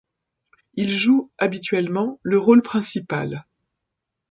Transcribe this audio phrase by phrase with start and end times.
[0.73, 3.45] Il joue, habituellement, le rôle principal.